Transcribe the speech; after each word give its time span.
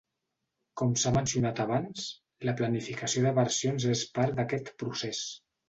Com 0.79 0.95
s'ha 1.01 1.11
mencionat 1.17 1.61
abans, 1.65 2.07
la 2.51 2.55
planificació 2.63 3.25
de 3.29 3.35
versions 3.43 3.89
és 3.95 4.05
part 4.19 4.43
d'aquest 4.43 4.77
procés. 4.85 5.25